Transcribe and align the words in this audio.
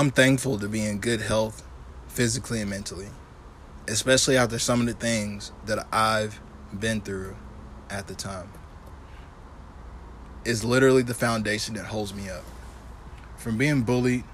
I'm 0.00 0.10
thankful 0.10 0.58
to 0.60 0.66
be 0.66 0.82
in 0.82 0.96
good 0.96 1.20
health, 1.20 1.62
physically 2.08 2.62
and 2.62 2.70
mentally, 2.70 3.08
especially 3.86 4.38
after 4.38 4.58
some 4.58 4.80
of 4.80 4.86
the 4.86 4.94
things 4.94 5.52
that 5.66 5.86
I've 5.92 6.40
been 6.72 7.02
through 7.02 7.36
at 7.90 8.06
the 8.06 8.14
time. 8.14 8.50
Is 10.46 10.64
literally 10.64 11.02
the 11.02 11.12
foundation 11.12 11.74
that 11.74 11.84
holds 11.84 12.14
me 12.14 12.30
up. 12.30 12.44
From 13.36 13.58
being 13.58 13.82
bullied, 13.82 14.24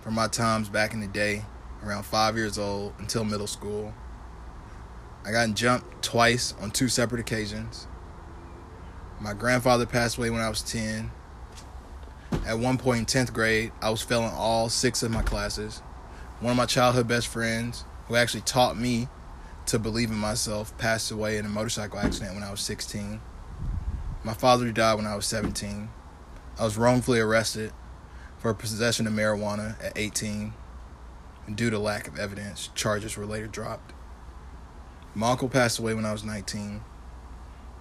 from 0.00 0.14
my 0.14 0.26
times 0.26 0.70
back 0.70 0.94
in 0.94 1.00
the 1.00 1.06
day, 1.08 1.44
around 1.84 2.04
five 2.04 2.34
years 2.34 2.56
old 2.56 2.94
until 2.98 3.24
middle 3.24 3.46
school. 3.46 3.92
I 5.22 5.32
got 5.32 5.52
jumped 5.52 6.02
twice 6.02 6.54
on 6.62 6.70
two 6.70 6.88
separate 6.88 7.20
occasions. 7.20 7.86
My 9.20 9.34
grandfather 9.34 9.84
passed 9.84 10.16
away 10.16 10.30
when 10.30 10.40
I 10.40 10.48
was 10.48 10.62
10. 10.62 11.10
At 12.46 12.60
one 12.60 12.78
point 12.78 13.12
in 13.12 13.26
10th 13.26 13.32
grade, 13.32 13.72
I 13.82 13.90
was 13.90 14.02
failing 14.02 14.30
all 14.32 14.68
six 14.68 15.02
of 15.02 15.10
my 15.10 15.22
classes. 15.22 15.78
One 16.38 16.52
of 16.52 16.56
my 16.56 16.66
childhood 16.66 17.08
best 17.08 17.26
friends, 17.26 17.84
who 18.06 18.14
actually 18.14 18.42
taught 18.42 18.78
me 18.78 19.08
to 19.66 19.80
believe 19.80 20.10
in 20.10 20.16
myself, 20.16 20.76
passed 20.78 21.10
away 21.10 21.38
in 21.38 21.44
a 21.44 21.48
motorcycle 21.48 21.98
accident 21.98 22.34
when 22.34 22.44
I 22.44 22.52
was 22.52 22.60
16. 22.60 23.20
My 24.22 24.32
father 24.32 24.70
died 24.70 24.94
when 24.94 25.06
I 25.06 25.16
was 25.16 25.26
17. 25.26 25.88
I 26.56 26.64
was 26.64 26.78
wrongfully 26.78 27.18
arrested 27.18 27.72
for 28.38 28.54
possession 28.54 29.08
of 29.08 29.12
marijuana 29.12 29.74
at 29.84 29.98
18. 29.98 30.52
And 31.48 31.56
due 31.56 31.70
to 31.70 31.80
lack 31.80 32.06
of 32.06 32.16
evidence, 32.16 32.70
charges 32.76 33.16
were 33.16 33.26
later 33.26 33.48
dropped. 33.48 33.92
My 35.16 35.32
uncle 35.32 35.48
passed 35.48 35.80
away 35.80 35.94
when 35.94 36.04
I 36.04 36.12
was 36.12 36.22
19. 36.22 36.84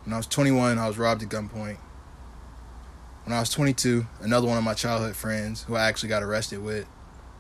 When 0.06 0.14
I 0.14 0.18
was 0.18 0.26
21, 0.26 0.80
I 0.80 0.88
was 0.88 0.98
robbed 0.98 1.22
at 1.22 1.30
gunpoint. 1.30 1.78
When 3.26 3.36
I 3.36 3.40
was 3.40 3.50
22, 3.50 4.06
another 4.22 4.48
one 4.48 4.60
of 4.60 4.64
my 4.64 4.76
childhood 4.76 5.16
friends, 5.16 5.64
who 5.64 5.76
I 5.76 5.86
actually 5.88 6.10
got 6.10 6.22
arrested 6.22 6.64
with 6.64 6.86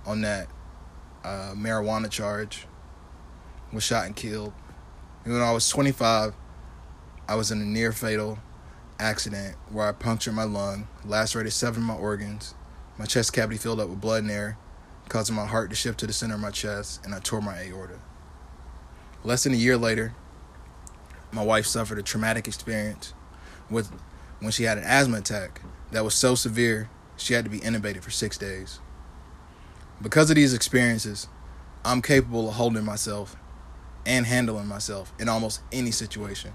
on 0.03 0.21
that 0.21 0.47
uh, 1.23 1.53
marijuana 1.55 2.09
charge, 2.09 2.65
was 3.71 3.83
shot 3.83 4.07
and 4.07 4.15
killed. 4.15 4.51
And 5.23 5.33
when 5.33 5.43
I 5.43 5.51
was 5.51 5.69
25, 5.69 6.33
I 7.27 7.35
was 7.35 7.51
in 7.51 7.61
a 7.61 7.65
near 7.65 7.91
fatal 7.91 8.39
accident 8.97 9.57
where 9.69 9.87
I 9.87 9.91
punctured 9.91 10.33
my 10.33 10.45
lung, 10.45 10.87
lacerated 11.05 11.53
seven 11.53 11.83
of 11.83 11.87
my 11.87 11.95
organs, 11.95 12.55
my 12.97 13.05
chest 13.05 13.31
cavity 13.33 13.59
filled 13.59 13.79
up 13.79 13.89
with 13.89 14.01
blood 14.01 14.23
and 14.23 14.31
air, 14.31 14.57
causing 15.07 15.35
my 15.35 15.45
heart 15.45 15.69
to 15.69 15.75
shift 15.75 15.99
to 15.99 16.07
the 16.07 16.13
center 16.13 16.33
of 16.33 16.41
my 16.41 16.49
chest, 16.49 17.05
and 17.05 17.13
I 17.13 17.19
tore 17.19 17.41
my 17.41 17.61
aorta. 17.61 17.99
Less 19.23 19.43
than 19.43 19.53
a 19.53 19.57
year 19.57 19.77
later, 19.77 20.15
my 21.31 21.43
wife 21.43 21.67
suffered 21.67 21.99
a 21.99 22.03
traumatic 22.03 22.47
experience 22.47 23.13
with 23.69 23.91
when 24.39 24.51
she 24.51 24.63
had 24.63 24.77
an 24.77 24.83
asthma 24.83 25.17
attack 25.17 25.61
that 25.91 26.03
was 26.03 26.13
so 26.13 26.35
severe 26.35 26.89
she 27.17 27.33
had 27.33 27.45
to 27.45 27.51
be 27.51 27.59
intubated 27.59 28.03
for 28.03 28.11
six 28.11 28.37
days. 28.37 28.79
Because 30.01 30.29
of 30.29 30.35
these 30.35 30.53
experiences, 30.53 31.27
I'm 31.83 32.01
capable 32.01 32.49
of 32.49 32.55
holding 32.55 32.83
myself 32.83 33.35
and 34.05 34.25
handling 34.25 34.67
myself 34.67 35.13
in 35.19 35.29
almost 35.29 35.61
any 35.71 35.91
situation. 35.91 36.51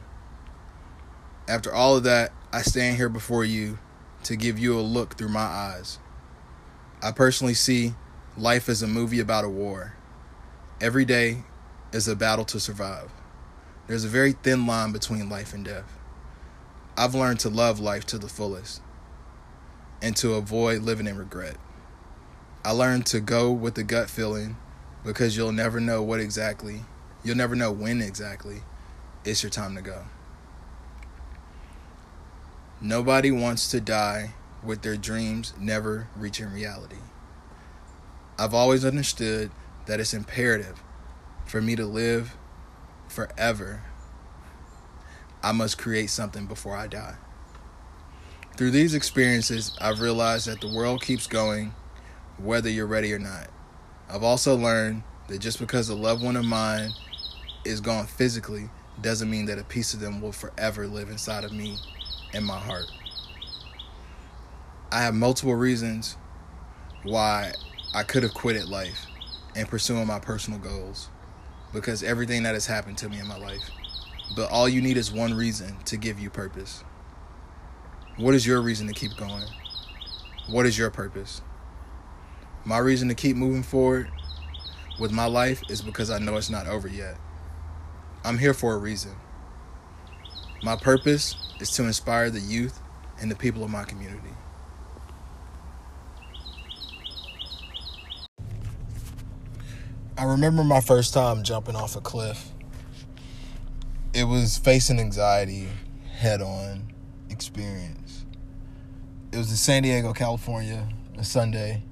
After 1.49 1.73
all 1.73 1.97
of 1.97 2.05
that, 2.05 2.33
I 2.53 2.63
stand 2.63 2.97
here 2.97 3.09
before 3.09 3.45
you 3.45 3.79
to 4.25 4.37
give 4.37 4.59
you 4.59 4.79
a 4.79 4.83
look 4.83 5.17
through 5.17 5.31
my 5.31 5.41
eyes. 5.41 5.99
I 7.03 7.13
personally 7.13 7.55
see 7.55 7.95
life 8.37 8.69
as 8.69 8.83
a 8.83 8.87
movie 8.87 9.21
about 9.21 9.45
a 9.45 9.49
war. 9.49 9.95
Every 10.81 11.05
day 11.05 11.45
is 11.93 12.07
a 12.07 12.15
battle 12.15 12.45
to 12.47 12.61
survive. 12.61 13.11
There's 13.87 14.05
a 14.05 14.09
very 14.09 14.33
thin 14.33 14.67
line 14.67 14.93
between 14.93 15.29
life 15.29 15.53
and 15.55 15.65
death. 15.65 16.00
I've 17.01 17.15
learned 17.15 17.41
to 17.41 17.49
love 17.49 17.81
life 17.81 18.05
to 18.09 18.19
the 18.19 18.29
fullest 18.29 18.83
and 20.03 20.15
to 20.19 20.35
avoid 20.35 20.83
living 20.83 21.07
in 21.07 21.17
regret. 21.17 21.57
I 22.63 22.73
learned 22.73 23.07
to 23.07 23.21
go 23.21 23.51
with 23.51 23.75
the 23.75 23.85
gut 23.85 24.11
feeling 24.11 24.59
because 25.03 25.35
you'll 25.35 25.51
never 25.51 25.81
know 25.81 26.03
what 26.03 26.21
exactly, 26.21 26.83
you'll 27.25 27.39
never 27.39 27.57
know 27.57 27.73
when 27.73 28.03
exactly 28.03 28.61
it's 29.25 29.43
your 29.43 29.49
time 29.49 29.77
to 29.77 29.81
go. 29.81 30.05
Nobody 32.83 33.31
wants 33.31 33.71
to 33.71 33.81
die 33.81 34.35
with 34.63 34.83
their 34.83 34.99
dreams 34.99 35.55
never 35.59 36.09
reaching 36.15 36.53
reality. 36.53 36.99
I've 38.39 38.53
always 38.53 38.85
understood 38.85 39.51
that 39.87 40.01
it's 40.01 40.13
imperative 40.13 40.83
for 41.47 41.63
me 41.63 41.77
to 41.77 41.87
live 41.87 42.37
forever. 43.09 43.85
I 45.43 45.53
must 45.53 45.79
create 45.79 46.11
something 46.11 46.47
before 46.47 46.77
I 46.77 46.87
die. 46.87 47.17
Through 48.57 48.73
these 48.73 48.95
experiences, 48.95 49.77
I've 49.81 50.01
realized 50.01 50.47
that 50.47 50.61
the 50.61 50.69
world 50.73 51.03
keeps 51.03 51.27
going 51.27 51.75
whether 52.39 52.69
you're 52.69 52.87
ready 52.87 53.13
or 53.13 53.19
not. 53.19 53.49
I've 54.09 54.23
also 54.23 54.57
learned 54.57 55.03
that 55.29 55.39
just 55.39 55.59
because 55.59 55.89
a 55.89 55.95
loved 55.95 56.23
one 56.23 56.37
of 56.37 56.45
mine 56.45 56.91
is 57.65 57.81
gone 57.81 58.07
physically 58.07 58.69
doesn't 59.01 59.31
mean 59.31 59.47
that 59.47 59.59
a 59.59 59.65
piece 59.65 59.95
of 59.95 60.01
them 60.01 60.21
will 60.21 60.33
forever 60.33 60.87
live 60.87 61.09
inside 61.09 61.45
of 61.45 61.53
me 61.53 61.79
and 62.35 62.45
my 62.45 62.59
heart. 62.59 62.91
I 64.93 65.03
have 65.03 65.15
multiple 65.15 65.55
reasons 65.55 66.17
why 67.03 67.53
I 67.95 68.03
could 68.03 68.25
have 68.25 68.35
quitted 68.35 68.69
life 68.69 69.07
and 69.57 69.69
pursuing 69.69 70.07
my 70.07 70.19
personal 70.19 70.59
goals 70.59 71.09
because 71.73 72.03
everything 72.03 72.43
that 72.43 72.55
has 72.55 72.67
happened 72.67 72.99
to 72.99 73.09
me 73.09 73.21
in 73.21 73.27
my 73.27 73.39
life. 73.39 73.71
But 74.35 74.51
all 74.51 74.69
you 74.69 74.81
need 74.81 74.97
is 74.97 75.11
one 75.13 75.35
reason 75.35 75.77
to 75.87 75.97
give 75.97 76.21
you 76.21 76.31
purpose. 76.31 76.85
What 78.17 78.35
is 78.35 78.47
your 78.47 78.61
reason 78.61 78.87
to 78.87 78.93
keep 78.93 79.17
going? 79.17 79.45
What 80.49 80.67
is 80.67 80.79
your 80.79 80.91
purpose? 80.91 81.43
My 82.65 82.79
reason 82.79 83.09
to 83.09 83.15
keep 83.15 83.37
moving 83.37 83.63
forward 83.63 84.11
with 84.99 85.11
my 85.11 85.27
life 85.27 85.63
is 85.69 85.83
because 85.83 86.11
I 86.11 86.19
know 86.19 86.37
it's 86.37 86.51
not 86.51 86.67
over 86.67 86.87
yet. 86.87 87.17
I'm 88.25 88.39
here 88.39 88.53
for 88.53 88.75
a 88.75 88.79
reason. 88.79 89.13
My 90.63 90.77
purpose 90.77 91.37
is 91.59 91.71
to 91.73 91.85
inspire 91.85 92.31
the 92.31 92.41
youth 92.41 92.81
and 93.21 93.31
the 93.31 93.35
people 93.35 93.65
of 93.65 93.71
my 93.71 93.85
community. 93.85 94.29
I 100.19 100.25
remember 100.25 100.63
my 100.63 100.83
first 100.83 101.15
time 101.15 101.43
jumping 101.43 101.77
off 101.77 101.97
a 101.97 102.01
cliff. 102.03 102.51
It 104.13 104.25
was 104.25 104.59
facing 104.59 104.99
anxiety 104.99 105.69
head 106.13 106.43
on 106.43 106.93
experience. 107.29 108.25
It 109.31 109.37
was 109.37 109.51
in 109.51 109.57
San 109.57 109.85
Diego, 109.85 110.13
California, 110.13 110.89
a 111.17 111.23
Sunday. 111.23 111.85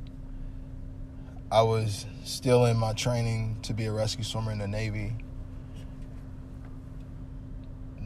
I 1.51 1.63
was 1.63 2.07
still 2.25 2.67
in 2.67 2.77
my 2.77 2.93
training 2.93 3.59
to 3.63 3.73
be 3.73 3.87
a 3.87 3.93
rescue 3.93 4.25
swimmer 4.25 4.51
in 4.51 4.59
the 4.59 4.67
Navy. 4.67 5.13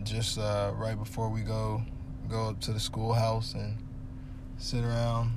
Just 0.03 0.39
uh, 0.39 0.73
right 0.75 0.99
before 0.99 1.31
we 1.31 1.41
go 1.41 1.83
go 2.29 2.51
up 2.51 2.61
to 2.61 2.73
the 2.73 2.81
schoolhouse 2.81 3.55
and 3.55 3.77
sit 4.59 4.85
around 4.85 5.33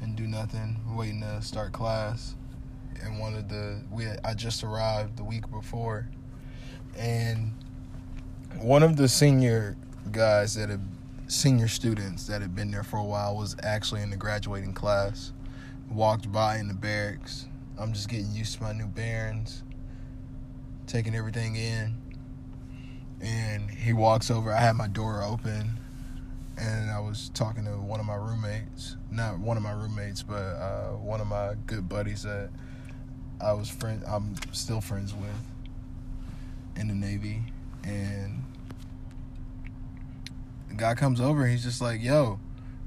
and 0.00 0.14
do 0.14 0.26
nothing, 0.26 0.80
waiting 0.94 1.20
to 1.20 1.42
start 1.42 1.72
class 1.72 2.36
and 3.02 3.18
one 3.18 3.34
of 3.34 3.48
the 3.48 3.80
we 3.90 4.04
had, 4.04 4.20
I 4.24 4.34
just 4.34 4.62
arrived 4.62 5.16
the 5.16 5.24
week 5.24 5.50
before, 5.50 6.08
and 6.96 7.52
one 8.60 8.82
of 8.82 8.96
the 8.96 9.08
senior 9.08 9.76
guys 10.10 10.54
that 10.54 10.68
had 10.68 10.80
senior 11.26 11.68
students 11.68 12.26
that 12.26 12.42
had 12.42 12.54
been 12.54 12.70
there 12.70 12.82
for 12.82 12.98
a 12.98 13.04
while 13.04 13.36
was 13.36 13.56
actually 13.62 14.02
in 14.02 14.10
the 14.10 14.16
graduating 14.16 14.72
class. 14.72 15.32
Walked 15.90 16.30
by 16.30 16.58
in 16.58 16.68
the 16.68 16.74
barracks. 16.74 17.46
I'm 17.78 17.92
just 17.92 18.08
getting 18.08 18.30
used 18.32 18.56
to 18.56 18.62
my 18.62 18.72
new 18.72 18.86
bearings, 18.86 19.62
taking 20.86 21.14
everything 21.14 21.56
in. 21.56 21.94
And 23.20 23.70
he 23.70 23.92
walks 23.92 24.30
over. 24.30 24.52
I 24.52 24.60
had 24.60 24.74
my 24.74 24.88
door 24.88 25.22
open, 25.22 25.78
and 26.56 26.90
I 26.90 26.98
was 26.98 27.30
talking 27.34 27.64
to 27.64 27.70
one 27.72 28.00
of 28.00 28.06
my 28.06 28.14
roommates. 28.14 28.96
Not 29.10 29.38
one 29.38 29.56
of 29.56 29.62
my 29.62 29.72
roommates, 29.72 30.22
but 30.22 30.34
uh, 30.34 30.90
one 30.96 31.20
of 31.20 31.26
my 31.26 31.54
good 31.66 31.88
buddies 31.88 32.22
that 32.22 32.50
I 33.40 33.52
was 33.52 33.68
friend. 33.68 34.02
I'm 34.06 34.34
still 34.52 34.80
friends 34.80 35.14
with 35.14 35.30
in 36.76 36.88
the 36.88 36.94
Navy, 36.94 37.42
and 37.84 38.44
the 40.68 40.74
guy 40.74 40.94
comes 40.94 41.20
over. 41.20 41.46
he's 41.46 41.62
just 41.62 41.80
like, 41.80 42.02
"Yo, 42.02 42.38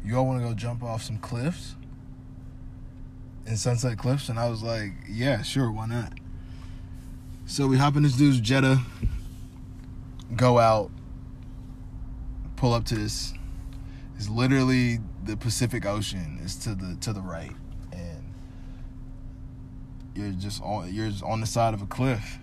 you 0.03 0.17
all 0.17 0.25
want 0.25 0.41
to 0.41 0.47
go 0.47 0.53
jump 0.53 0.83
off 0.83 1.03
some 1.03 1.17
cliffs 1.17 1.75
in 3.45 3.57
Sunset 3.57 3.97
Cliffs?" 3.97 4.29
And 4.29 4.39
I 4.39 4.49
was 4.49 4.63
like, 4.63 4.93
"Yeah, 5.09 5.41
sure, 5.41 5.71
why 5.71 5.87
not?" 5.87 6.13
So 7.45 7.67
we 7.67 7.77
hop 7.77 7.95
in 7.95 8.03
this 8.03 8.17
dude's 8.17 8.39
Jetta, 8.39 8.81
go 10.35 10.57
out, 10.57 10.89
pull 12.55 12.73
up 12.73 12.85
to 12.85 12.95
this. 12.95 13.33
It's 14.17 14.29
literally 14.29 14.99
the 15.23 15.37
Pacific 15.37 15.85
Ocean. 15.85 16.39
It's 16.43 16.55
to 16.63 16.73
the 16.73 16.95
to 17.01 17.13
the 17.13 17.21
right 17.21 17.51
and 17.91 18.23
you're 20.15 20.31
just 20.31 20.61
on 20.63 20.93
you're 20.93 21.09
just 21.09 21.23
on 21.23 21.41
the 21.41 21.47
side 21.47 21.73
of 21.73 21.81
a 21.81 21.85
cliff 21.85 22.39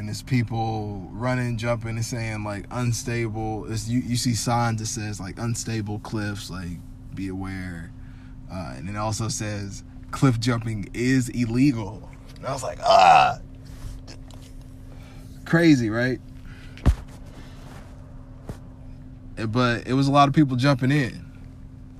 and 0.00 0.08
it's 0.08 0.22
people 0.22 1.06
running, 1.12 1.58
jumping, 1.58 1.90
and 1.90 2.04
saying 2.04 2.42
like 2.42 2.64
unstable. 2.70 3.70
It's 3.70 3.86
you, 3.86 4.00
you 4.00 4.16
see 4.16 4.34
signs 4.34 4.80
that 4.80 4.86
says 4.86 5.20
like 5.20 5.38
unstable 5.38 5.98
cliffs, 5.98 6.48
like 6.48 6.78
be 7.14 7.28
aware, 7.28 7.92
uh, 8.50 8.72
and 8.76 8.88
it 8.88 8.96
also 8.96 9.28
says 9.28 9.84
cliff 10.10 10.40
jumping 10.40 10.88
is 10.94 11.28
illegal. 11.28 12.08
And 12.36 12.46
I 12.46 12.52
was 12.52 12.62
like, 12.62 12.78
ah, 12.82 13.40
crazy, 15.44 15.90
right? 15.90 16.18
But 19.50 19.86
it 19.86 19.92
was 19.92 20.08
a 20.08 20.12
lot 20.12 20.28
of 20.28 20.34
people 20.34 20.56
jumping 20.56 20.92
in 20.92 21.30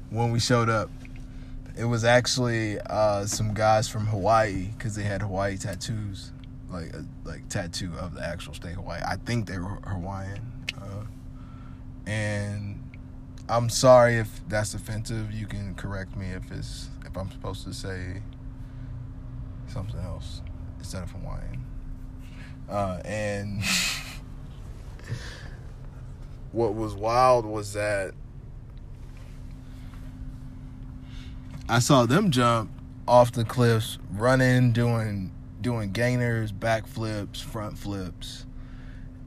when 0.08 0.32
we 0.32 0.40
showed 0.40 0.70
up. 0.70 0.88
It 1.76 1.84
was 1.84 2.04
actually 2.04 2.80
uh, 2.80 3.26
some 3.26 3.52
guys 3.52 3.88
from 3.88 4.06
Hawaii 4.06 4.68
because 4.68 4.94
they 4.94 5.02
had 5.02 5.20
Hawaii 5.20 5.58
tattoos 5.58 6.32
like 6.70 6.94
a 6.94 7.04
like 7.24 7.48
tattoo 7.48 7.92
of 7.98 8.14
the 8.14 8.26
actual 8.26 8.54
state 8.54 8.74
Hawaii. 8.74 9.00
I 9.06 9.16
think 9.16 9.46
they 9.46 9.58
were 9.58 9.80
Hawaiian, 9.86 10.66
uh, 10.80 11.04
and 12.06 12.82
I'm 13.48 13.68
sorry 13.68 14.16
if 14.16 14.40
that's 14.48 14.74
offensive. 14.74 15.32
You 15.32 15.46
can 15.46 15.74
correct 15.74 16.16
me 16.16 16.30
if 16.30 16.50
it's 16.52 16.88
if 17.04 17.16
I'm 17.16 17.30
supposed 17.30 17.64
to 17.64 17.74
say 17.74 18.22
something 19.66 20.00
else 20.00 20.42
instead 20.78 21.02
of 21.02 21.10
Hawaiian. 21.10 21.64
Uh, 22.68 23.00
and 23.04 23.62
what 26.52 26.74
was 26.74 26.94
wild 26.94 27.44
was 27.44 27.72
that 27.72 28.12
I 31.68 31.80
saw 31.80 32.06
them 32.06 32.30
jump 32.30 32.70
off 33.06 33.32
the 33.32 33.44
cliffs, 33.44 33.98
running, 34.12 34.72
doing 34.72 35.32
doing 35.60 35.92
gainers, 35.92 36.52
backflips, 36.52 37.42
front 37.42 37.78
flips. 37.78 38.46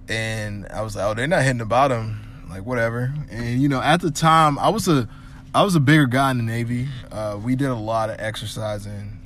And 0.10 0.68
I 0.68 0.82
was 0.82 0.96
like, 0.96 1.06
oh, 1.06 1.14
they're 1.14 1.28
not 1.28 1.44
hitting 1.44 1.60
the 1.60 1.66
bottom. 1.66 2.46
Like 2.50 2.66
whatever. 2.66 3.14
And 3.32 3.62
you 3.62 3.70
know, 3.70 3.82
at 3.82 4.02
the 4.02 4.12
time, 4.12 4.60
I 4.60 4.70
was 4.70 4.88
a 4.88 5.10
I 5.56 5.64
was 5.64 5.76
a 5.76 5.80
bigger 5.80 6.06
guy 6.06 6.32
in 6.32 6.38
the 6.38 6.44
Navy. 6.44 6.88
Uh, 7.12 7.40
we 7.42 7.56
did 7.56 7.70
a 7.70 7.76
lot 7.76 8.10
of 8.10 8.16
exercising, 8.20 9.20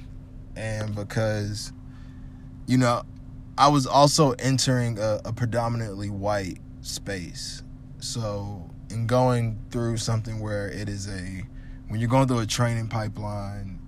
and 0.55 0.93
because, 0.93 1.71
you 2.65 2.77
know, 2.77 3.03
I 3.57 3.69
was 3.69 3.87
also 3.87 4.31
entering 4.33 4.99
a, 4.99 5.21
a 5.23 5.33
predominantly 5.33 6.09
white 6.09 6.59
space. 6.81 7.63
So, 7.99 8.69
in 8.89 9.07
going 9.07 9.57
through 9.71 9.97
something 9.97 10.39
where 10.39 10.69
it 10.69 10.89
is 10.89 11.07
a, 11.07 11.43
when 11.87 11.99
you're 11.99 12.09
going 12.09 12.27
through 12.27 12.39
a 12.39 12.45
training 12.45 12.87
pipeline 12.87 13.79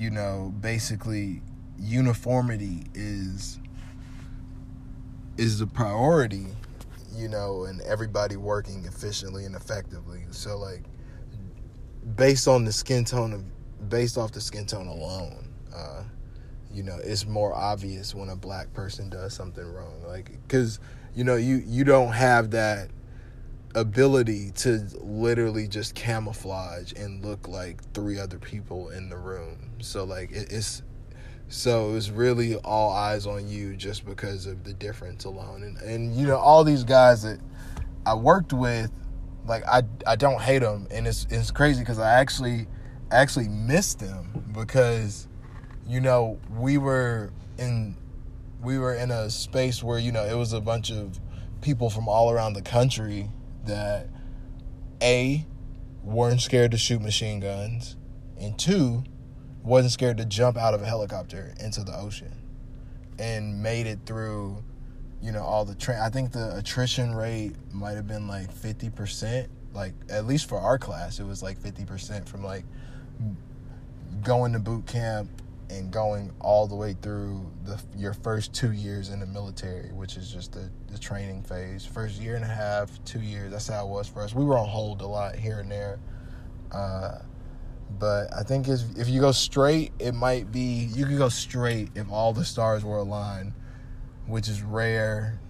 you 0.00 0.10
know, 0.10 0.54
basically 0.60 1.42
uniformity 1.78 2.84
is 2.94 3.58
is 5.36 5.58
the 5.58 5.66
priority, 5.66 6.46
you 7.14 7.28
know, 7.28 7.64
and 7.64 7.82
everybody 7.82 8.36
working 8.36 8.86
efficiently 8.86 9.44
and 9.44 9.54
effectively. 9.54 10.24
So 10.30 10.56
like 10.56 10.84
based 12.16 12.48
on 12.48 12.64
the 12.64 12.72
skin 12.72 13.04
tone 13.04 13.34
of 13.34 13.90
based 13.90 14.16
off 14.16 14.32
the 14.32 14.40
skin 14.40 14.64
tone 14.64 14.86
alone, 14.86 15.52
uh, 15.76 16.02
you 16.72 16.82
know, 16.82 16.98
it's 17.04 17.26
more 17.26 17.54
obvious 17.54 18.14
when 18.14 18.30
a 18.30 18.36
black 18.36 18.72
person 18.72 19.10
does 19.10 19.34
something 19.34 19.70
wrong. 19.70 20.02
Like 20.06 20.30
cuz 20.48 20.80
you 21.14 21.24
know, 21.24 21.36
you 21.36 21.62
you 21.66 21.84
don't 21.84 22.12
have 22.12 22.52
that 22.52 22.88
ability 23.74 24.50
to 24.50 24.86
literally 25.00 25.68
just 25.68 25.94
camouflage 25.94 26.92
and 26.94 27.24
look 27.24 27.46
like 27.48 27.80
three 27.94 28.18
other 28.18 28.38
people 28.38 28.90
in 28.90 29.08
the 29.08 29.16
room. 29.16 29.70
So 29.80 30.04
like 30.04 30.32
it, 30.32 30.52
it's 30.52 30.82
so 31.48 31.94
it's 31.94 32.10
really 32.10 32.56
all 32.56 32.92
eyes 32.92 33.26
on 33.26 33.48
you 33.48 33.76
just 33.76 34.04
because 34.04 34.46
of 34.46 34.64
the 34.64 34.72
difference 34.72 35.24
alone. 35.24 35.62
And 35.62 35.78
and 35.78 36.16
you 36.16 36.26
know 36.26 36.36
all 36.36 36.64
these 36.64 36.84
guys 36.84 37.22
that 37.22 37.40
I 38.06 38.14
worked 38.14 38.52
with, 38.52 38.90
like 39.46 39.64
I 39.66 39.82
I 40.06 40.16
don't 40.16 40.40
hate 40.40 40.60
them, 40.60 40.86
and 40.90 41.06
it's 41.06 41.26
it's 41.30 41.50
crazy 41.50 41.80
because 41.80 41.98
I 41.98 42.12
actually 42.20 42.66
actually 43.10 43.48
miss 43.48 43.94
them 43.94 44.44
because 44.52 45.28
you 45.86 46.00
know 46.00 46.38
we 46.56 46.78
were 46.78 47.32
in 47.58 47.96
we 48.62 48.78
were 48.78 48.94
in 48.94 49.10
a 49.10 49.30
space 49.30 49.82
where 49.82 49.98
you 49.98 50.12
know 50.12 50.24
it 50.24 50.36
was 50.36 50.52
a 50.52 50.60
bunch 50.60 50.90
of 50.90 51.20
people 51.60 51.90
from 51.90 52.08
all 52.08 52.30
around 52.30 52.54
the 52.54 52.62
country 52.62 53.28
that 53.66 54.08
A, 55.02 55.46
weren't 56.02 56.40
scared 56.40 56.70
to 56.72 56.78
shoot 56.78 57.00
machine 57.00 57.40
guns, 57.40 57.96
and 58.38 58.58
two, 58.58 59.04
wasn't 59.62 59.92
scared 59.92 60.16
to 60.18 60.24
jump 60.24 60.56
out 60.56 60.74
of 60.74 60.82
a 60.82 60.86
helicopter 60.86 61.54
into 61.60 61.82
the 61.82 61.94
ocean 61.96 62.32
and 63.18 63.62
made 63.62 63.86
it 63.86 63.98
through, 64.06 64.62
you 65.20 65.32
know, 65.32 65.42
all 65.42 65.64
the 65.64 65.74
train. 65.74 65.98
I 65.98 66.08
think 66.08 66.32
the 66.32 66.56
attrition 66.56 67.14
rate 67.14 67.54
might 67.72 67.92
have 67.92 68.06
been 68.06 68.26
like 68.26 68.52
50%. 68.52 69.48
Like, 69.72 69.92
at 70.08 70.26
least 70.26 70.48
for 70.48 70.58
our 70.58 70.78
class, 70.78 71.20
it 71.20 71.24
was 71.24 71.42
like 71.42 71.58
50% 71.58 72.28
from 72.28 72.42
like 72.42 72.64
going 74.22 74.52
to 74.54 74.58
boot 74.58 74.86
camp 74.86 75.30
and 75.70 75.90
going 75.92 76.30
all 76.40 76.66
the 76.66 76.74
way 76.74 76.96
through 77.00 77.50
the 77.64 77.80
your 77.96 78.12
first 78.12 78.52
two 78.52 78.72
years 78.72 79.10
in 79.10 79.20
the 79.20 79.26
military, 79.26 79.90
which 79.92 80.16
is 80.16 80.32
just 80.32 80.52
the, 80.52 80.70
the 80.88 80.98
training 80.98 81.42
phase. 81.42 81.84
First 81.84 82.20
year 82.20 82.36
and 82.36 82.44
a 82.44 82.48
half, 82.48 83.02
two 83.04 83.20
years. 83.20 83.52
That's 83.52 83.68
how 83.68 83.86
it 83.86 83.88
was 83.88 84.08
for 84.08 84.22
us. 84.22 84.34
We 84.34 84.44
were 84.44 84.58
on 84.58 84.68
hold 84.68 85.00
a 85.00 85.06
lot 85.06 85.36
here 85.36 85.60
and 85.60 85.70
there. 85.70 85.98
Uh, 86.72 87.18
but 87.98 88.32
I 88.36 88.42
think 88.42 88.68
if, 88.68 88.80
if 88.96 89.08
you 89.08 89.20
go 89.20 89.32
straight, 89.32 89.92
it 89.98 90.12
might 90.12 90.52
be 90.52 90.88
you 90.94 91.06
could 91.06 91.18
go 91.18 91.28
straight 91.28 91.90
if 91.94 92.10
all 92.10 92.32
the 92.32 92.44
stars 92.44 92.84
were 92.84 92.98
aligned, 92.98 93.52
which 94.26 94.48
is 94.48 94.62
rare. 94.62 95.40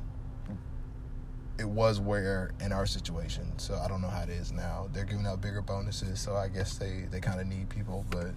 It 1.58 1.68
was 1.68 2.00
rare 2.00 2.52
in 2.60 2.72
our 2.72 2.86
situation, 2.86 3.58
so 3.58 3.74
I 3.74 3.86
don't 3.86 4.00
know 4.00 4.08
how 4.08 4.22
it 4.22 4.30
is 4.30 4.50
now. 4.50 4.88
They're 4.94 5.04
giving 5.04 5.26
out 5.26 5.42
bigger 5.42 5.60
bonuses, 5.60 6.18
so 6.18 6.34
I 6.34 6.48
guess 6.48 6.78
they 6.78 7.06
they 7.10 7.20
kind 7.20 7.40
of 7.40 7.46
need 7.46 7.68
people, 7.68 8.04
but. 8.10 8.32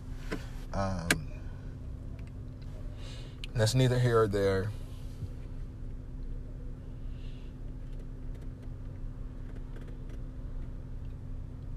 Um, 0.73 1.32
that's 3.53 3.75
neither 3.75 3.99
here 3.99 4.21
or 4.21 4.27
there. 4.27 4.69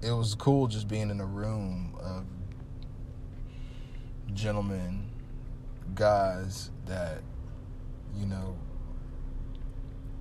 It 0.02 0.12
was 0.12 0.34
cool 0.34 0.68
just 0.68 0.88
being 0.88 1.10
in 1.10 1.20
a 1.20 1.26
room 1.26 1.94
of 2.00 2.24
gentlemen, 4.34 5.10
guys 5.94 6.70
that, 6.86 7.22
you 8.16 8.26
know, 8.26 8.56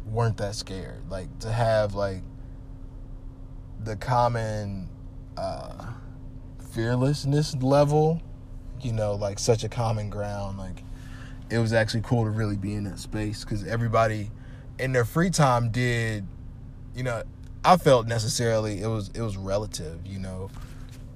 weren't 0.06 0.38
that 0.38 0.56
scared. 0.56 1.10
Like 1.10 1.40
to 1.40 1.52
have 1.52 1.94
like 1.94 2.24
the 3.84 3.96
common 3.96 4.90
uh, 5.38 5.92
fearlessness 6.72 7.56
level, 7.56 8.22
you 8.82 8.92
know, 8.92 9.14
like 9.14 9.38
such 9.40 9.64
a 9.64 9.70
common 9.70 10.10
ground. 10.10 10.58
Like 10.58 10.84
it 11.50 11.60
was 11.60 11.74
actually 11.74 12.02
cool 12.02 12.24
to 12.24 12.30
really 12.30 12.58
be 12.58 12.74
in 12.74 12.86
that 12.86 13.00
space 13.00 13.44
because 13.44 13.66
everybody 13.66 14.32
in 14.80 14.92
their 14.92 15.06
free 15.06 15.30
time 15.30 15.70
did, 15.70 16.26
you 16.96 17.04
know, 17.04 17.24
I 17.64 17.78
felt 17.78 18.08
necessarily 18.08 18.82
it 18.82 18.88
was 18.88 19.10
it 19.10 19.22
was 19.22 19.38
relative, 19.38 20.06
you 20.06 20.20
know. 20.20 20.50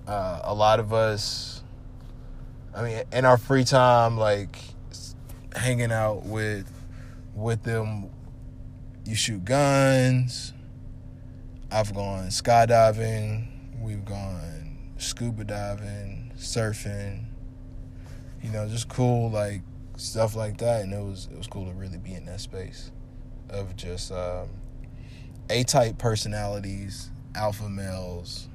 Uh, 0.08 0.42
a 0.44 0.54
lot 0.54 0.80
of 0.80 0.92
us, 0.92 1.62
I 2.76 2.82
mean, 2.84 3.04
in 3.12 3.26
our 3.26 3.38
free 3.38 3.64
time, 3.64 4.18
like 4.18 4.58
hanging 5.56 5.92
out 5.92 6.26
with 6.26 6.72
with 7.36 7.64
them, 7.64 8.10
you 9.06 9.16
shoot 9.16 9.46
guns. 9.46 10.54
I've 11.72 11.94
gone 11.94 12.28
skydiving. 12.30 13.48
We've 13.80 14.04
gone 14.04 14.78
scuba 14.98 15.44
diving, 15.44 16.34
surfing. 16.36 17.26
You 18.42 18.52
know, 18.52 18.68
just 18.68 18.90
cool 18.90 19.30
like 19.30 19.62
stuff 20.00 20.36
like 20.36 20.58
that, 20.60 20.82
and 20.82 20.94
it 20.94 21.04
was 21.04 21.28
it 21.32 21.38
was 21.38 21.48
cool 21.48 21.66
to 21.66 21.74
really 21.74 21.98
be 21.98 22.14
in 22.14 22.26
that 22.26 22.40
space 22.40 22.92
of 23.50 23.76
just 23.76 24.12
um, 24.12 24.48
A 25.50 25.64
type 25.64 25.98
personalities, 25.98 27.12
alpha 27.36 27.70
males. 27.70 28.48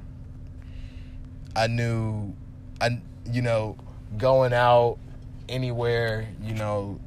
I 1.57 1.67
knew, 1.67 2.35
I 2.81 3.01
you 3.31 3.43
know, 3.43 3.77
going 4.19 4.53
out 4.53 4.99
anywhere, 5.49 6.29
you 6.43 6.55
know, 6.55 6.99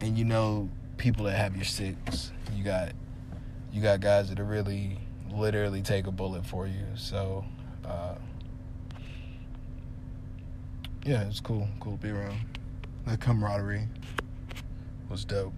and 0.00 0.18
you 0.18 0.24
know 0.24 0.68
people 0.98 1.24
that 1.24 1.36
have 1.36 1.56
your 1.56 1.64
six. 1.64 2.32
You 2.54 2.64
got 2.64 2.92
you 3.72 3.82
got 3.82 4.00
guys 4.00 4.28
that 4.28 4.38
are 4.38 4.44
really 4.44 4.98
literally 5.30 5.82
take 5.82 6.06
a 6.06 6.12
bullet 6.12 6.44
for 6.44 6.66
you. 6.66 6.84
So 6.94 7.44
uh, 7.84 8.14
yeah, 11.04 11.22
it's 11.22 11.40
cool, 11.40 11.66
cool 11.80 11.96
to 11.96 12.02
be 12.02 12.10
around 12.10 12.51
that 13.06 13.20
camaraderie 13.20 13.88
was 15.08 15.24
dope. 15.24 15.52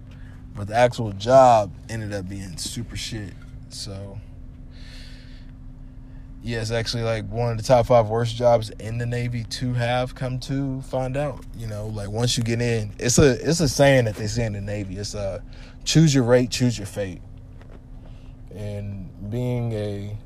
But 0.55 0.69
the 0.69 0.75
actual 0.75 1.13
job 1.13 1.73
ended 1.89 2.13
up 2.13 2.29
being 2.29 2.57
super 2.57 2.97
shit. 2.97 3.33
So 3.71 4.19
yeah, 6.45 6.61
it's 6.61 6.71
actually 6.71 7.05
like 7.05 7.27
one 7.31 7.53
of 7.53 7.57
the 7.57 7.63
top 7.63 7.87
five 7.87 8.09
worst 8.09 8.37
jobs 8.37 8.69
in 8.69 8.99
the 8.99 9.07
Navy 9.07 9.45
to 9.45 9.73
have. 9.73 10.15
Come 10.15 10.39
to 10.41 10.83
find 10.83 11.17
out, 11.17 11.43
you 11.57 11.67
know, 11.67 11.87
like 11.87 12.11
once 12.11 12.37
you 12.37 12.45
get 12.45 12.61
in, 12.61 12.93
it's 12.99 13.19
a 13.19 13.33
it's 13.49 13.61
a 13.61 13.69
saying 13.69 14.05
that 14.05 14.17
they 14.17 14.27
say 14.27 14.45
in 14.45 14.53
the 14.53 14.61
Navy. 14.61 14.99
It's 14.99 15.15
a 15.15 15.43
choose 15.85 16.15
your 16.15 16.25
rate, 16.25 16.51
choose 16.51 16.77
your 16.77 16.87
fate. 16.87 17.23
And 18.55 19.09
being 19.31 19.73
a 19.73 20.19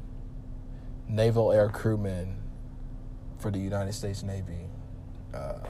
naval 1.09 1.53
air 1.53 1.69
crewman 1.69 2.37
for 3.39 3.53
the 3.53 3.61
United 3.61 3.93
States 3.93 4.25
Navy, 4.25 4.67
uh, 5.33 5.61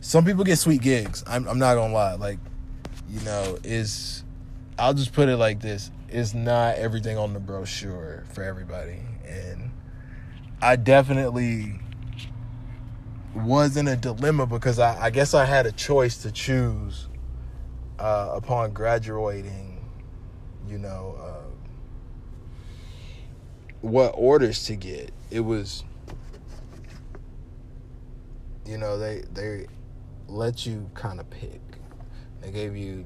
some 0.00 0.24
people 0.24 0.44
get 0.44 0.56
sweet 0.56 0.80
gigs. 0.80 1.22
I'm, 1.26 1.46
I'm 1.46 1.58
not 1.58 1.74
gonna 1.74 1.92
lie. 1.92 2.14
Like, 2.14 2.38
you 3.08 3.20
know, 3.20 3.58
is 3.64 4.24
I'll 4.78 4.94
just 4.94 5.12
put 5.12 5.28
it 5.28 5.36
like 5.36 5.60
this: 5.60 5.90
it's 6.08 6.34
not 6.34 6.76
everything 6.76 7.18
on 7.18 7.32
the 7.34 7.40
brochure 7.40 8.24
for 8.32 8.42
everybody, 8.42 9.00
and 9.26 9.70
I 10.62 10.76
definitely 10.76 11.78
was 13.34 13.76
in 13.76 13.86
a 13.88 13.96
dilemma 13.96 14.46
because 14.46 14.78
I, 14.78 15.06
I 15.06 15.10
guess 15.10 15.34
I 15.34 15.44
had 15.44 15.66
a 15.66 15.72
choice 15.72 16.18
to 16.22 16.32
choose 16.32 17.08
uh, 17.98 18.30
upon 18.34 18.72
graduating. 18.72 19.68
You 20.68 20.78
know, 20.78 21.16
uh, 21.20 21.50
what 23.80 24.14
orders 24.16 24.64
to 24.66 24.76
get. 24.76 25.12
It 25.30 25.40
was, 25.40 25.84
you 28.66 28.78
know, 28.78 28.98
they 28.98 29.22
they 29.32 29.66
let 30.30 30.66
you 30.66 30.90
kind 30.94 31.20
of 31.20 31.28
pick. 31.30 31.60
They 32.40 32.50
gave 32.50 32.76
you, 32.76 33.04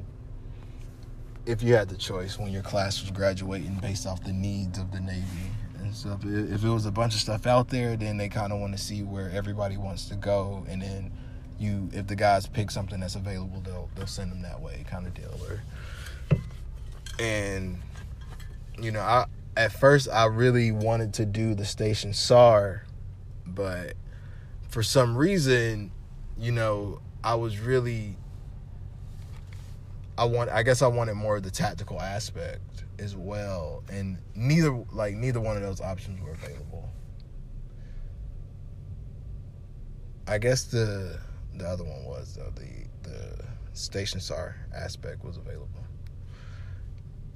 if 1.47 1.63
you 1.63 1.75
had 1.75 1.89
the 1.89 1.97
choice 1.97 2.39
when 2.39 2.53
your 2.53 2.63
class 2.63 3.01
was 3.01 3.11
graduating 3.11 3.75
based 3.77 4.07
off 4.07 4.23
the 4.23 4.33
needs 4.33 4.79
of 4.79 4.93
the 4.93 5.01
Navy 5.01 5.51
and 5.85 5.95
stuff. 5.95 6.25
If 6.25 6.65
it 6.65 6.69
was 6.69 6.87
a 6.87 6.93
bunch 6.93 7.15
of 7.15 7.21
stuff 7.21 7.47
out 7.47 7.69
there, 7.69 7.97
then 7.97 8.17
they 8.17 8.29
kind 8.29 8.53
of 8.53 8.61
want 8.61 8.73
to 8.73 8.79
see 8.79 9.03
where 9.03 9.31
everybody 9.31 9.77
wants 9.77 10.07
to 10.07 10.17
go, 10.17 10.65
and 10.69 10.83
then 10.83 11.13
you, 11.59 11.89
if 11.93 12.07
the 12.07 12.17
guys 12.17 12.47
pick 12.47 12.71
something 12.71 13.01
that's 13.01 13.15
available, 13.15 13.61
they'll 13.61 13.89
they'll 13.95 14.07
send 14.07 14.33
them 14.33 14.43
that 14.43 14.61
way, 14.61 14.85
kind 14.89 15.07
of 15.07 15.15
deal. 15.15 15.39
Or, 15.49 15.63
and 17.19 17.81
you 18.81 18.91
know, 18.91 19.01
I 19.01 19.27
at 19.57 19.73
first 19.73 20.09
I 20.09 20.27
really 20.27 20.73
wanted 20.73 21.15
to 21.15 21.27
do 21.27 21.55
the 21.55 21.65
station 21.65 22.13
SAR, 22.13 22.85
but 23.47 23.95
for 24.69 24.83
some 24.83 25.17
reason, 25.17 25.93
you 26.37 26.51
know, 26.51 27.01
I 27.25 27.35
was 27.35 27.59
really 27.59 28.17
I 30.19 30.27
want 30.27 30.51
I 30.51 30.63
guess 30.63 30.83
I 30.83 30.87
wanted 30.87 31.15
more 31.15 31.37
of 31.39 31.43
the 31.43 31.51
tactical 31.51 32.01
aspect 32.01 32.85
as 32.99 33.17
well. 33.17 33.83
And 33.91 34.19
neither 34.35 34.85
like 34.93 35.15
neither 35.15 35.41
one 35.41 35.57
of 35.57 35.63
those 35.63 35.81
options 35.81 36.21
were 36.21 36.33
available. 36.33 36.91
I 40.29 40.37
guess 40.37 40.65
the 40.65 41.19
the 41.57 41.67
other 41.67 41.83
one 41.83 42.05
was 42.05 42.35
though, 42.35 42.53
the 42.55 43.09
the 43.09 43.45
station 43.73 44.21
SAR 44.21 44.57
aspect 44.77 45.25
was 45.25 45.39
available. 45.39 45.69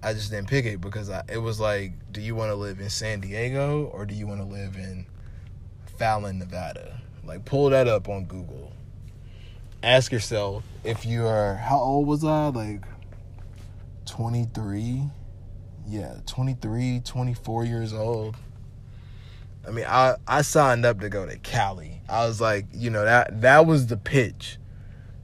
I 0.02 0.12
just 0.12 0.30
didn't 0.30 0.49
pick 0.49 0.66
it 0.66 0.80
because 0.80 1.11
I, 1.11 1.25
it 1.33 1.38
was 1.38 1.59
like, 1.59 1.92
do 2.12 2.21
you 2.21 2.37
want 2.37 2.50
to 2.50 2.54
live 2.54 2.78
in 2.78 2.90
San 2.90 3.21
Diego 3.21 3.87
or 3.87 4.04
do 4.07 4.14
you 4.14 4.26
want 4.26 4.40
to 4.40 4.47
live 4.47 4.76
in 4.76 5.07
Fallon, 5.97 6.38
Nevada? 6.38 7.00
Like 7.25 7.47
pull 7.47 7.71
that 7.71 7.88
up 7.88 8.09
on 8.09 8.26
Google 8.26 8.73
ask 9.82 10.12
yourself 10.12 10.64
if 10.85 11.06
you 11.06 11.26
are 11.26 11.54
how 11.54 11.78
old 11.78 12.06
was 12.06 12.25
I? 12.25 12.49
Like 12.49 12.85
23. 14.06 15.02
Yeah, 15.87 16.16
23, 16.26 17.00
24 17.04 17.64
years 17.64 17.92
old. 17.92 18.37
I 19.66 19.70
mean, 19.70 19.85
I 19.87 20.16
I 20.26 20.42
signed 20.42 20.85
up 20.85 21.00
to 21.00 21.08
go 21.08 21.26
to 21.26 21.37
Cali. 21.38 22.00
I 22.08 22.26
was 22.26 22.40
like, 22.40 22.66
you 22.73 22.90
know, 22.90 23.04
that 23.04 23.40
that 23.42 23.66
was 23.66 23.87
the 23.87 23.97
pitch. 23.97 24.58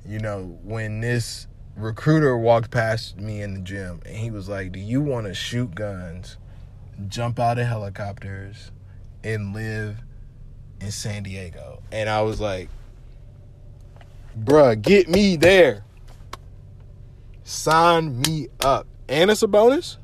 You 0.06 0.18
know, 0.18 0.58
when 0.62 1.00
this 1.00 1.46
recruiter 1.76 2.36
walked 2.36 2.70
past 2.70 3.18
me 3.18 3.42
in 3.42 3.54
the 3.54 3.60
gym 3.60 4.00
and 4.04 4.16
he 4.16 4.30
was 4.30 4.48
like, 4.48 4.72
"Do 4.72 4.78
you 4.78 5.00
want 5.00 5.26
to 5.26 5.34
shoot 5.34 5.74
guns, 5.74 6.36
jump 7.08 7.40
out 7.40 7.58
of 7.58 7.66
helicopters 7.66 8.70
and 9.22 9.54
live 9.54 10.02
in 10.80 10.90
San 10.90 11.22
Diego?" 11.22 11.82
And 11.90 12.10
I 12.10 12.20
was 12.22 12.38
like, 12.40 12.68
bruh, 14.38 14.80
get 14.80 15.08
me 15.08 15.36
there. 15.36 15.84
Sign 17.44 18.20
me 18.20 18.48
up. 18.60 18.86
And 19.08 19.30
it's 19.30 19.42
a 19.42 19.48
bonus. 19.48 19.98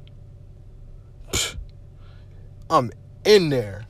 I'm 2.69 2.91
in 3.25 3.49
there. 3.49 3.87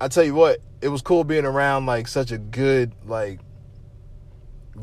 I 0.00 0.08
tell 0.08 0.24
you 0.24 0.34
what, 0.34 0.60
it 0.82 0.88
was 0.88 1.02
cool 1.02 1.24
being 1.24 1.44
around 1.44 1.86
like 1.86 2.06
such 2.08 2.32
a 2.32 2.38
good 2.38 2.92
like 3.06 3.40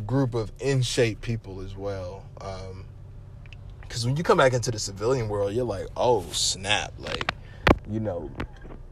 group 0.05 0.33
of 0.33 0.51
in 0.59 0.81
shape 0.81 1.21
people 1.21 1.61
as 1.61 1.75
well. 1.75 2.25
Um, 2.41 2.85
because 3.81 4.07
when 4.07 4.17
you 4.17 4.23
come 4.23 4.39
back 4.39 4.53
into 4.53 4.71
the 4.71 4.79
civilian 4.79 5.29
world, 5.29 5.53
you're 5.53 5.65
like, 5.65 5.85
oh 5.95 6.25
snap! 6.31 6.93
Like, 6.97 7.31
you 7.87 7.99
know, 7.99 8.31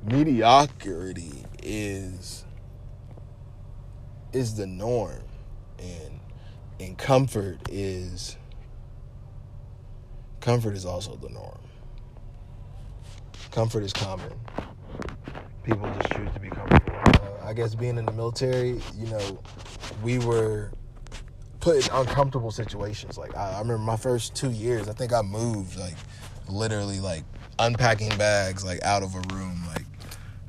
mediocrity 0.03 1.44
is 1.63 2.46
is 4.33 4.55
the 4.55 4.67
norm 4.67 5.23
and 5.79 6.19
and 6.79 6.97
comfort 6.97 7.59
is 7.69 8.38
comfort 10.39 10.75
is 10.75 10.85
also 10.85 11.15
the 11.15 11.29
norm. 11.29 11.59
Comfort 13.51 13.83
is 13.83 13.93
common. 13.93 14.31
People 15.63 15.91
just 16.00 16.11
choose 16.13 16.33
to 16.33 16.39
be 16.39 16.50
comfortable. 16.50 16.95
Uh, 16.95 17.45
i 17.45 17.53
guess 17.53 17.75
being 17.75 17.97
in 17.97 18.05
the 18.05 18.11
military 18.13 18.81
you 18.97 19.07
know 19.07 19.39
we 20.03 20.17
were 20.19 20.71
put 21.59 21.75
in 21.85 21.93
uncomfortable 21.93 22.51
situations. 22.51 23.17
Like 23.17 23.35
I, 23.35 23.51
I 23.53 23.59
remember 23.59 23.77
my 23.79 23.97
first 23.97 24.35
two 24.35 24.51
years 24.51 24.89
i 24.89 24.93
think 24.93 25.13
i 25.13 25.21
moved 25.21 25.77
like 25.77 25.95
literally 26.50 27.00
like 27.00 27.23
unpacking 27.59 28.15
bags 28.17 28.65
like 28.65 28.81
out 28.83 29.03
of 29.03 29.13
a 29.13 29.35
room 29.35 29.63
like 29.67 29.85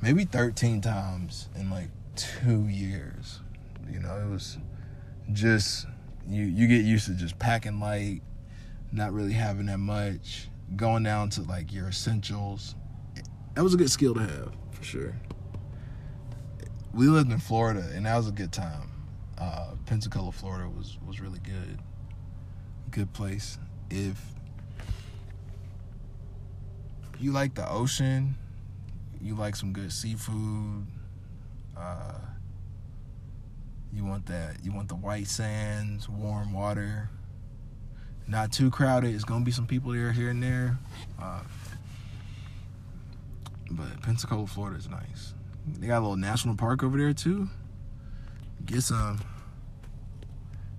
maybe 0.01 0.25
13 0.25 0.81
times 0.81 1.49
in 1.57 1.71
like 1.71 1.89
two 2.17 2.67
years 2.69 3.42
you 3.93 4.01
know, 4.01 4.17
it 4.17 4.31
was 4.31 4.59
just 5.33 5.87
you 6.27 6.45
you 6.45 6.67
get 6.67 6.85
used 6.85 7.07
to 7.07 7.15
just 7.15 7.39
packing 7.39 7.79
light, 7.79 8.23
not 8.91 9.13
really 9.13 9.33
having 9.33 9.67
that 9.67 9.79
much, 9.79 10.49
going 10.77 11.03
down 11.03 11.31
to 11.31 11.43
like 11.43 11.73
your 11.73 11.89
essentials. 11.89 12.75
That 13.55 13.63
was 13.63 13.75
a 13.75 13.77
good 13.77 13.91
skill 13.91 14.15
to 14.15 14.21
have 14.21 14.53
for 14.71 14.83
sure. 14.83 15.15
We 16.95 17.07
lived 17.07 17.31
in 17.31 17.39
Florida, 17.39 17.91
and 17.95 18.07
that 18.07 18.17
was 18.17 18.29
a 18.29 18.33
good 18.33 18.53
time. 18.53 18.91
Uh, 19.39 19.73
Pensacola, 19.87 20.33
Florida 20.33 20.69
was 20.69 20.99
was 21.07 21.21
really 21.21 21.41
good. 21.41 21.79
Good 22.91 23.13
place. 23.13 23.59
If 23.91 24.23
you 27.19 27.33
like 27.33 27.55
the 27.55 27.69
ocean, 27.71 28.37
you 29.21 29.35
like 29.35 29.55
some 29.55 29.73
good 29.73 29.93
seafood. 29.93 30.87
Uh, 31.77 32.19
you 33.95 34.05
want 34.05 34.27
that. 34.27 34.57
You 34.63 34.73
want 34.73 34.89
the 34.89 34.95
white 34.95 35.27
sands, 35.27 36.09
warm 36.09 36.53
water. 36.53 37.11
Not 38.27 38.53
too 38.53 38.71
crowded. 38.71 39.15
It's 39.15 39.25
gonna 39.25 39.45
be 39.45 39.51
some 39.51 39.67
people 39.67 39.93
there 39.93 40.13
here 40.13 40.31
and 40.31 40.43
there. 40.43 40.79
Uh, 41.21 41.41
but 43.71 44.01
Pensacola, 44.03 44.47
Florida 44.47 44.79
is 44.79 44.89
nice. 44.89 45.35
They 45.79 45.87
got 45.87 45.99
a 45.99 46.01
little 46.01 46.17
national 46.17 46.57
park 46.57 46.83
over 46.83 46.97
there 46.97 47.13
too. 47.13 47.49
Get 48.65 48.83
some. 48.83 49.21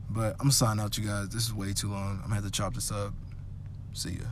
But 0.09 0.35
I'm 0.39 0.51
signing 0.51 0.83
out, 0.83 0.97
you 0.97 1.05
guys. 1.05 1.29
This 1.29 1.45
is 1.45 1.53
way 1.53 1.73
too 1.73 1.89
long. 1.89 2.17
I'm 2.17 2.23
gonna 2.23 2.35
have 2.35 2.45
to 2.45 2.51
chop 2.51 2.73
this 2.73 2.91
up. 2.91 3.13
See 3.93 4.11
ya. 4.11 4.25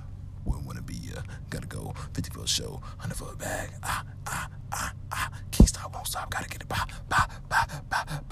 Wouldn't 0.45 0.65
wanna 0.65 0.81
be 0.81 0.95
ya. 0.95 1.21
Gotta 1.50 1.67
go. 1.67 1.93
50 2.13 2.31
foot 2.31 2.50
show. 2.50 2.81
100 3.00 3.15
foot 3.15 3.38
bag. 3.38 3.69
Ah, 3.83 4.03
ah, 4.27 4.47
ah, 4.71 4.93
ah. 5.11 5.29
Can't 5.51 5.69
stop, 5.69 5.93
won't 5.93 6.07
stop. 6.07 6.29
Gotta 6.29 6.50
get 6.50 6.61
it. 6.61 6.67
Bye, 6.67 6.85
bye, 7.09 7.27
bye, 7.50 7.65
bye, 7.89 8.05
bye. 8.29 8.31